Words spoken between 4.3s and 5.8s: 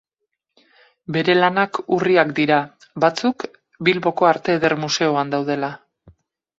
Arte Eder Museoan daudela.